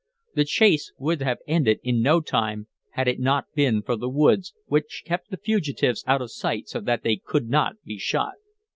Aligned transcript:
The 0.33 0.45
chase 0.45 0.91
would 0.97 1.21
have 1.21 1.37
ended 1.47 1.79
in 1.83 2.01
no 2.01 2.21
time 2.21 2.65
had 2.93 3.07
it 3.07 3.19
not 3.19 3.45
been 3.53 3.83
for 3.83 3.95
the 3.95 4.09
woods, 4.09 4.51
which 4.65 5.03
kept 5.05 5.29
the 5.29 5.37
fugitives 5.37 6.03
out 6.07 6.23
of 6.23 6.31
sight 6.31 6.67
so 6.67 6.79
that 6.81 7.03
they 7.03 7.17
could 7.17 7.47
not 7.49 7.75
be 7.83 7.99
shot. 7.99 8.33